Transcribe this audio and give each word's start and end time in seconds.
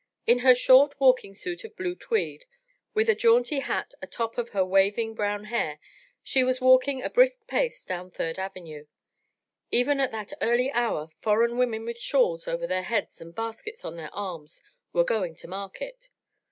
In 0.25 0.39
her 0.39 0.55
short 0.55 0.99
walking 0.99 1.35
suit 1.35 1.63
of 1.63 1.75
blue 1.75 1.93
tweed, 1.93 2.45
with 2.95 3.07
a 3.07 3.13
jaunty 3.13 3.59
hat 3.59 3.93
atop 4.01 4.39
of 4.39 4.49
her 4.49 4.65
waving 4.65 5.13
brown 5.13 5.43
hair, 5.43 5.77
she 6.23 6.43
was 6.43 6.59
walking 6.59 7.03
a 7.03 7.09
brisk 7.11 7.45
pace 7.45 7.83
down 7.83 8.09
Third 8.09 8.39
Avenue. 8.39 8.87
Even 9.69 9.99
at 9.99 10.11
that 10.11 10.33
early 10.41 10.71
hour 10.71 11.09
foreign 11.19 11.55
women 11.55 11.85
with 11.85 11.99
shawls 11.99 12.47
over 12.47 12.65
their 12.65 12.81
heads 12.81 13.21
and 13.21 13.35
baskets 13.35 13.85
on 13.85 13.95
their 13.95 14.09
arms 14.11 14.63
were 14.91 15.03
going 15.03 15.35
to 15.35 15.47
market. 15.47 16.09